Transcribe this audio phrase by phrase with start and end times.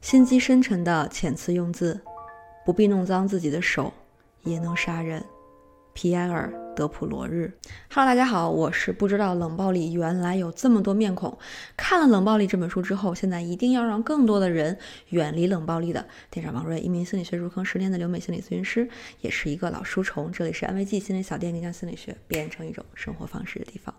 [0.00, 2.00] 心机深沉的遣词用字，
[2.64, 3.92] 不必弄脏自己的手，
[4.44, 5.22] 也能杀人。
[5.92, 7.52] 皮埃尔·德普罗日
[7.92, 11.36] ，Hello，大家好，我是不知道冷暴力原来有这么多面孔。
[11.76, 14.78] 看了《冷暴力》这本书之后，现在一定要让更多的人
[15.10, 16.06] 远离冷暴力的。
[16.30, 18.88] 店长王瑞，一名心理学入坑十年的留美心理咨询师，
[19.20, 20.32] 也是一个老书虫。
[20.32, 23.94] 这里是安慰剂心理小店，将心理学变成一种生活方式的地方。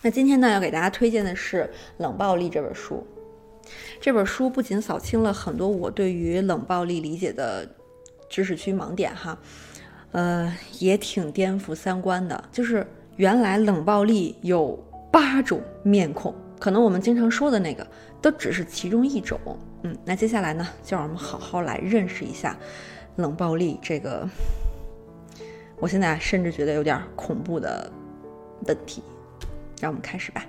[0.00, 1.62] 那今天呢，要给大家推荐的是
[1.98, 3.04] 《冷暴力》这本书。
[4.00, 7.68] 这本书不仅扫清了很多我对于冷暴力理解的
[8.28, 9.36] 知识区盲点哈，
[10.12, 12.42] 呃，也挺颠覆三观的。
[12.52, 14.78] 就是原来冷暴力有
[15.10, 17.84] 八种面孔，可能我们经常说的那个
[18.22, 19.38] 都只是其中一种。
[19.82, 22.56] 嗯，那接下来呢，就让我们好好来认识一下
[23.16, 24.26] 冷暴力这个，
[25.80, 27.90] 我现在甚至觉得有点恐怖的
[28.66, 29.02] 问题。
[29.80, 30.44] 让我们开始吧。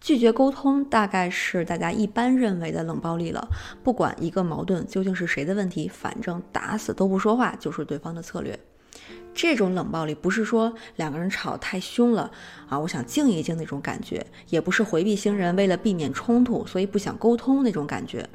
[0.00, 3.46] 拒绝沟通大概是大家一般认为的冷暴力了。
[3.84, 8.58] 不管一个矛盾究竟是谁的问题，反正打死都不说话就是对方的策略。
[9.34, 12.30] 这种冷暴力不是说两个人吵太凶了
[12.66, 18.26] 啊，我想静一静那种感觉，也不是回避型人为了避免冲突所以不想沟通那种感觉，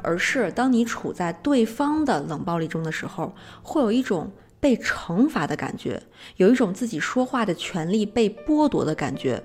[0.00, 4.30] 而是当你处在对方的冷暴力中的时候，会有一种。
[4.60, 6.02] 被惩罚的感觉，
[6.36, 9.42] 有一种自己说话的权利被剥夺的感觉，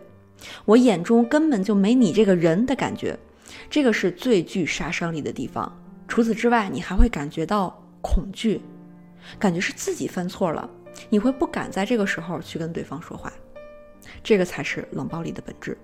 [0.65, 3.17] 我眼中根本就没你这个人的感觉，
[3.69, 5.71] 这个是最具杀伤力的地方。
[6.07, 8.61] 除此之外，你还会感觉到恐惧，
[9.39, 10.69] 感觉是自己犯错了，
[11.09, 13.31] 你会不敢在这个时候去跟对方说话，
[14.23, 15.77] 这个才是冷暴力的本质。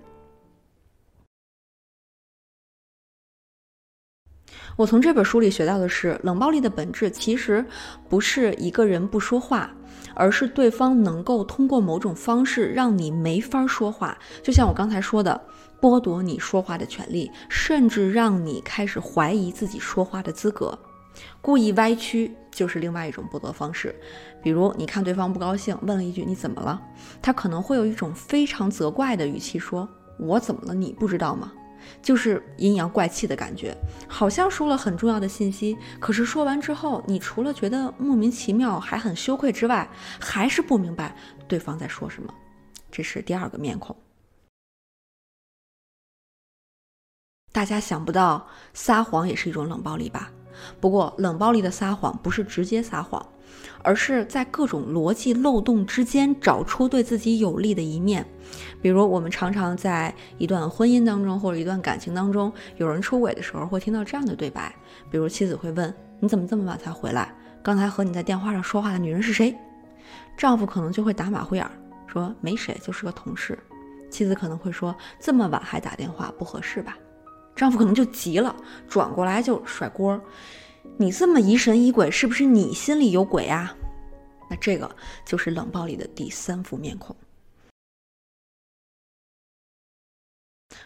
[4.80, 7.62] 我从这本书里学到的是，冷暴力的本质其实
[8.08, 9.70] 不是一个人不说话，
[10.14, 14.16] 而是对方能够通过某种方式让你没法说话。
[14.42, 15.38] 就像我刚才说的，
[15.82, 20.78] 剥夺你说话的权利，甚至让你开始怀疑自己说话的资格。
[21.42, 23.94] 故意歪曲就是另外一种剥夺方式。
[24.42, 26.80] 比如，你看对方不高兴，问了一句“你怎么了”，
[27.20, 29.86] 他可能会有一种非常责怪的语气说
[30.18, 30.72] ：“我怎么了？
[30.72, 31.52] 你不知道吗？”
[32.02, 33.76] 就是阴阳怪气的感觉，
[34.08, 39.88] 好像说了很重要的信息，可是说完之后，你除了觉得莫名其妙，还很羞愧之外，
[40.20, 41.14] 还是不明白
[41.46, 42.34] 对方在说什么。
[42.90, 43.96] 这是第二个面孔。
[47.52, 50.30] 大家想不到撒谎也是一种冷暴力吧？
[50.80, 53.24] 不过冷暴力的撒谎不是直接撒谎。
[53.82, 58.26] 而是在各种逻辑漏洞之间找出对自己有利的一面，
[58.82, 64.74] 比如我们常常在一段婚姻当中或者一段感情当中，有人出轨的时候会听到这样的对白，
[65.10, 67.34] 比如妻子会问：“你怎么这么晚才回来？
[67.62, 69.56] 刚才和你在电话上说话的女人是谁？”
[70.36, 71.70] 丈夫可能就会打马虎眼儿
[72.06, 73.58] 说：“没谁，就是个同事。”
[74.10, 76.96] 妻子可能会说：“这么晚还打电话，不合适吧？”
[77.54, 78.56] 丈夫可能就急了，
[78.88, 80.18] 转过来就甩锅。
[80.96, 83.74] 你这么疑神疑鬼，是不是你心里有鬼啊？
[84.48, 84.90] 那这个
[85.24, 87.14] 就是冷暴力的第三副面孔。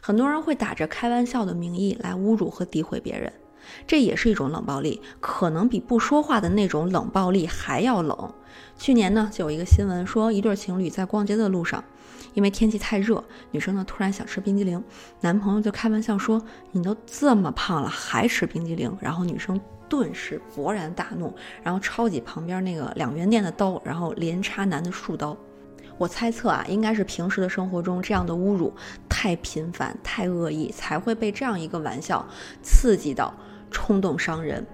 [0.01, 3.33] 很多人会打着开玩笑的名义来侮辱和诋毁别人，
[3.87, 8.35] 这也是一种冷暴力，可能比不说话的那种冷暴力还要冷。
[8.77, 11.83] 去年呢，就有一个新闻说，一对情侣在逛街的路上，
[12.35, 14.83] 因为天气太热，女生呢突然想吃冰激凌，
[15.21, 19.59] 男朋友就开玩笑说：“你都这么胖了，还吃冰激凌？”然后女生。
[19.89, 25.37] 顿时勃然大怒，然后抄起旁边那个两元店的刀，然后连插男的数刀。
[25.97, 28.73] 我猜测啊，应该是平时的生活中这样的侮辱
[29.09, 32.27] 太频繁、太恶意，才会被这样一个玩笑
[32.63, 33.33] 刺激到
[33.71, 34.67] 冲动伤人。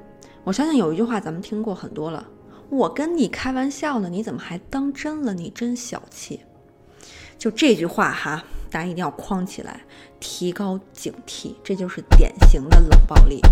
[0.45, 2.27] 我相信有一句话咱们听过很多了
[2.71, 5.35] ：“我跟你开玩笑呢，你怎么还当真了？
[5.35, 6.41] 你真小气。”
[7.37, 9.83] 就这句话哈，大家一定要框起来，
[10.19, 11.55] 提高警惕。
[11.63, 13.43] 这就是典型的冷暴力。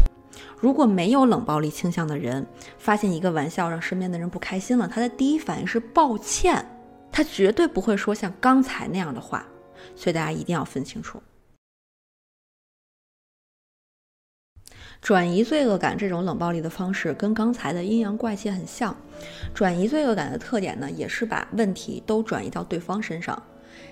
[0.61, 2.47] 如果没有冷暴力倾向的人，
[2.79, 6.65] 发现一个玩笑让身边的人不开心了，他的第一反应是抱歉，
[7.13, 9.47] 他绝对不会说像刚才那样的话。
[9.95, 11.21] 所以大家一定要分清楚，
[15.01, 18.97] 转移罪恶感这种冷暴力的方式跟刚才的阴阳怪气很像。
[19.55, 23.41] 转移罪恶感的特点呢，也是把问题都转移到对方身上。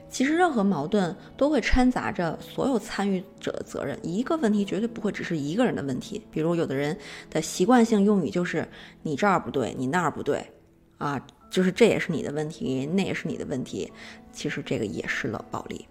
[0.08, 6.22] 其实任何矛盾都会掺杂着所有参与者的责任，一个问题绝对不会只是一个人的问题。
[6.30, 6.96] 比如有的人
[7.28, 8.66] 的习惯性用语就是
[9.02, 10.46] “你这儿不对，你那儿不对”，
[10.98, 13.92] 啊，就是这也是你的问题，那也是你的问题。
[14.32, 15.86] 其实这个也是冷暴力。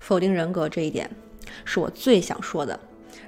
[0.00, 1.08] 否定人格这一点
[1.64, 2.78] 是我最想说的。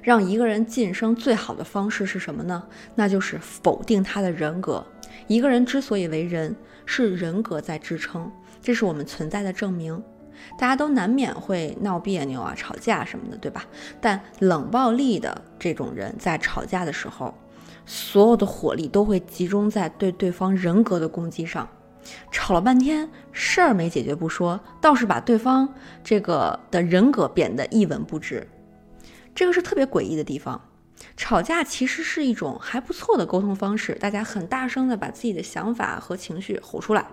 [0.01, 2.67] 让一个人晋升最好的方式是什么呢？
[2.93, 4.85] 那就是否定他的人格。
[5.27, 8.31] 一个人之所以为人，是人格在支撑，
[8.61, 10.01] 这是我们存在的证明。
[10.57, 13.65] 大家都难免会闹别扭啊、吵架什么的，对吧？
[14.01, 17.33] 但冷暴力的这种人在吵架的时候，
[17.85, 21.67] 所有的火力都会集中在对对方人格的攻击上。
[22.31, 25.67] 吵了半天，事儿没解决不说，倒是把对方
[26.03, 28.47] 这个的人格贬得一文不值。
[29.33, 30.61] 这个是特别诡异的地方。
[31.17, 37.05] 吵架其实是一种还不错的沟通方式，大家很大声的把自己的想法和情绪吼出来。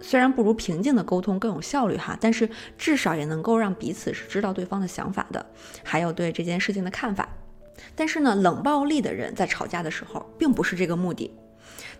[0.00, 2.48] 虽然不如平静的沟通更有效率哈，但是
[2.78, 5.44] 至少也能够让彼此是知道对方的想法的，
[5.84, 7.28] 还有对这件事情的看法。
[7.94, 11.30] 但是呢，冷暴力的人在吵架的时候，并不是这个目的，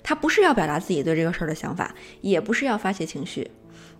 [0.02, 3.50] 他不是要表达自己对这个事儿的想法，也不是要发泄情绪，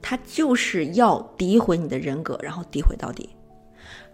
[0.00, 3.30] 他就是要诋毁你的人格，然后诋毁到底。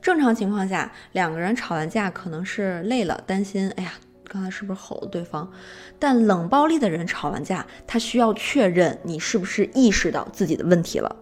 [0.06, 3.92] 正常情况下，两个人吵完架可能是累了，担心，哎呀。
[4.28, 5.50] 刚才是不是吼了对方？
[5.98, 11.16] 但冷暴力的人吵完架，他需要确认你是不是意识到自己的问题了。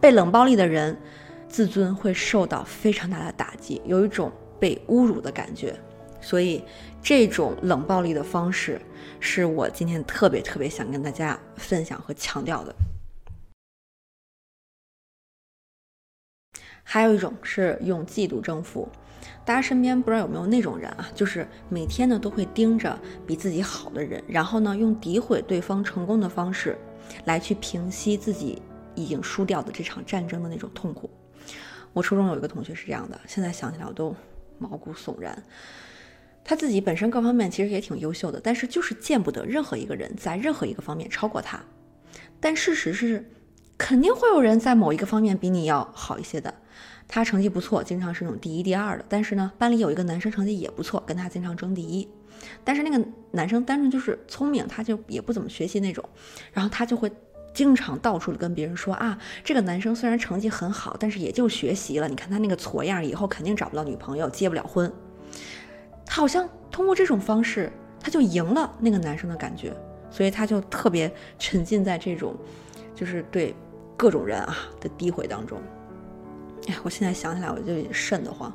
[0.00, 0.96] 被冷暴力的人，
[1.48, 5.74] 自尊会受到非常大的打击，有一种被侮辱的感觉。
[6.18, 6.64] 所以，
[7.02, 8.80] 这种冷暴力的方式，
[9.20, 12.74] 是我今天特别特别想跟大家分享和强调的。
[16.94, 18.88] 还有一种是用嫉妒征服。
[19.44, 22.96] 大家身边不知道有没有那种人啊，就是每天呢都会盯着
[23.26, 26.78] 比自己好的人，然后呢用诋毁对方成功的方式，
[27.24, 28.62] 来去平息自己
[28.94, 31.10] 已经输掉的这场战争的那种痛苦。
[31.92, 34.14] 我初中有一个同学是这样的，现在想起来我都
[34.60, 35.42] 毛骨悚然。
[36.44, 41.58] 他自己本身各方面其实也挺优秀的，但是就是见不得任何一个人在任何一个方面超过他。
[42.38, 43.28] 但事实是，
[43.76, 46.54] 肯定会有人在某一个方面比你要好一些的。
[47.06, 49.04] 他成绩不错，经常是那种第一、第二的。
[49.08, 52.08] 但是呢，班里有一个男生成绩也不错，跟他经常争第一。
[52.62, 56.04] 但是那个男生单纯就是聪明，他就也不怎么学习那种。
[56.52, 57.10] 然后他就会
[57.54, 62.08] 经常到处的跟别人说啊，这个男生虽然成绩很好，但是也就学习了。
[62.08, 64.92] 你看他那个矬样，以后肯定找不到女朋友，结不了婚。
[66.04, 69.72] 他好像通过这种方式，他就赢了那个男生的感觉，
[70.10, 72.34] 所以他就特别沉浸在这种，
[72.94, 73.54] 就是对
[73.96, 75.58] 各种人啊的诋毁当中。
[76.66, 78.52] 哎，我现在想起来我就瘆得慌，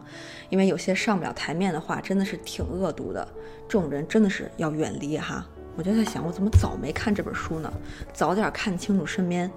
[0.50, 3.28] 因为有些上不了台面的话，真的是挺恶毒的。
[3.68, 5.48] 这种人真的是要远离哈。
[5.76, 7.72] 我就在想，我怎么早没看这本书呢？
[8.12, 9.50] 早点看清楚身边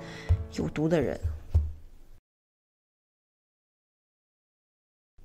[0.53, 1.19] 有毒的人。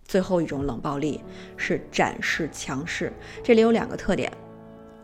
[0.06, 1.22] 最后一种冷暴力
[1.58, 3.12] 是展示强势，
[3.44, 4.32] 这里有两个特点，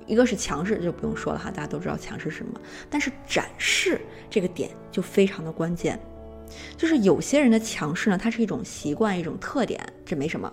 [0.08, 2.60] 一个是强势就不用说了哈，大家都知道强势是什么，
[2.90, 4.00] 但是展示
[4.30, 6.00] 这个点就非常的关键。
[6.78, 10.52] 就是有些人的强势呢，它是一种习惯，一种特点，这没什么。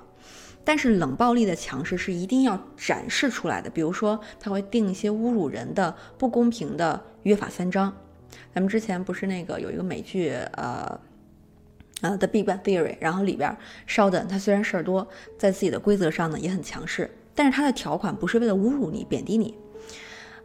[0.63, 7.93] 但是冷暴力的强势是一定要展示出来的，比如说他会定一些侮辱人的、不公平的约法三章。
[8.55, 11.01] 咱们之前不是那个有一个美剧，呃，
[12.03, 13.57] 呃，《The Big Bang Theory》，然后里边
[13.87, 15.09] 稍等，他虽然事儿多，
[15.39, 19.57] 在自己的规则上呢也很强势，但是他的条款不是为了侮辱你、贬低你。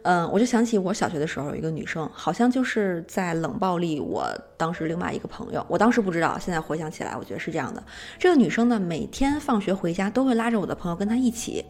[0.08, 4.24] 嗯，我就想起我小学的时候有一个女生，好像就是在冷暴力我
[4.56, 5.66] 当时另外一个朋友。
[5.68, 7.82] 我当时不知道，现在回想起来，我觉得是这样的。
[8.16, 11.64] 这个女生呢，每天放学回家都会拉着我的朋友跟她一起。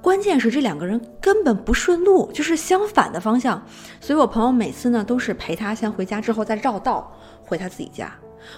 [0.00, 3.62] 关键是这两个人根本不顺路，就是相反的方向。
[4.00, 8.10] 所以我朋友每次呢都是陪她先回家，之后再绕道回她自己家。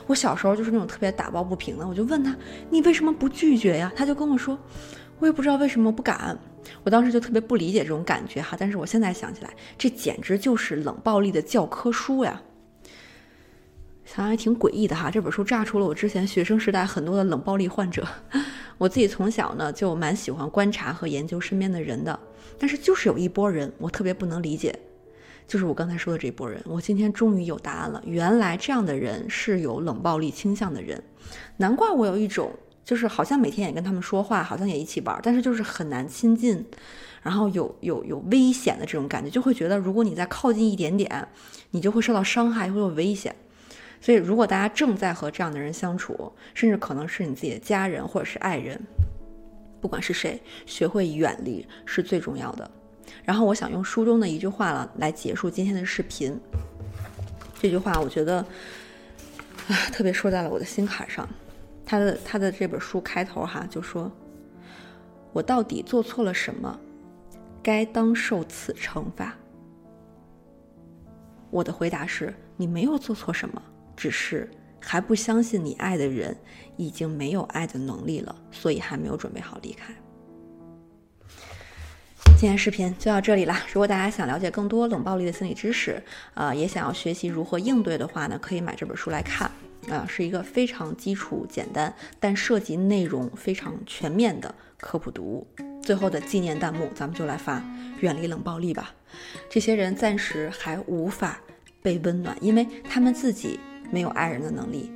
[0.06, 2.36] 我小时候就是那种特别打抱不平的，我就问她
[2.70, 4.56] ：“你为什么不拒绝呀？”她就跟我说
[5.18, 6.38] ：“我也不知道为什么不敢。”
[6.82, 12.40] 我当时就特别不理解这种感觉哈，但是我现在想起来，这简直就是冷暴力的教科书呀！
[14.04, 15.10] 想想也挺诡异的哈。
[15.10, 18.06] 这本书炸出了我之前学生时代很多的冷暴力患者。
[18.78, 22.18] 我自己从小呢就蛮喜欢观察和研究身边的人的，
[22.58, 24.74] 但是就是有一波人我特别不能理解，
[25.46, 26.62] 就是我刚才说的这波人。
[26.64, 31.02] 我今天终于有答案了，原来这样的人是有冷暴力倾向的人，
[31.56, 32.50] 难怪我有一种。
[32.88, 36.64] 就是好像每天也跟他们说话，好像也一起玩，但是就是很难亲近，
[37.22, 41.28] 然后有有有危险的这种感觉，就会觉得如果你再靠近一点点，
[41.72, 43.36] 你就会受到伤害，会有危险。
[44.00, 48.80] 所以如果大家正在和这样的人相处，甚至可能是你自己的家人或者是爱人，
[49.82, 52.70] 不管是谁，学会远离是最重要的。
[53.22, 56.40] 然后我想用书中的一句话了来结束今天的视频。
[57.60, 58.38] 这句话我觉得
[59.68, 61.28] 啊，特别说在了我的心坎上。
[61.88, 64.12] 他的他的这本书开头哈就说
[65.32, 66.78] ：“我到底做错了什么，
[67.62, 69.34] 该当受此惩罚？”
[71.48, 73.62] 我的回答是：你没有做错什么，
[73.96, 76.36] 只是还不相信你爱的人
[76.76, 79.94] 已经没有爱的能力了，所以还没有准备好离开。
[82.38, 83.62] 今天视频就到这里啦。
[83.72, 86.02] 如果大家想了解更多冷暴力的心理知识，
[86.34, 89.47] 呃，也想要学习如何应对的话呢，可以买这本书来看。
[89.90, 95.46] 啊，是一个非常基础、简单，但涉及内容非常全面的科普读物。
[95.82, 97.62] 最后的纪念弹幕，咱们就来发
[98.00, 98.94] “远离冷暴力”吧。
[99.48, 101.40] 这些人暂时还无法
[101.82, 103.58] 被温暖，因为他们自己
[103.90, 104.92] 没有爱人的能力，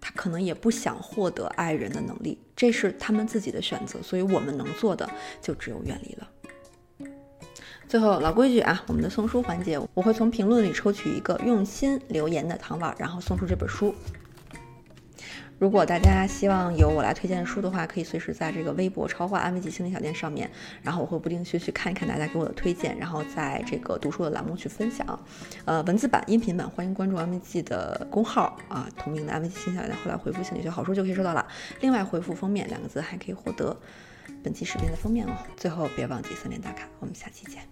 [0.00, 4.02] 他可能也不想获得爱人的能力，这是他们自己的选择。
[4.02, 5.08] 所以我们能做的
[5.40, 6.30] 就只有远离了。
[7.88, 13.94] 最后老规矩啊，我们的送书环节，我会从评论里抽取一个用心留言的糖宝，然后送出这本书。
[15.58, 20.50] 如果大家希望有我来推荐书的话，可以随时在这个微博“超话安慰剂心理小店”上面，
[20.82, 25.18] 然后我会不定期去看一看大家给我的推荐，然后在这个读书的栏目去分享。
[25.64, 31.46] 呃，文字版、音频版，欢迎关注安慰剂的公号啊，同名的安慰剂心理小店，后来回复“心理学好书”就可以收到了。
[31.80, 33.74] 另外回复“封面”两个字，还可以获得
[34.42, 35.32] 本期视频的封面哦。
[35.56, 37.62] 最后别忘记三连打卡，我们下期见。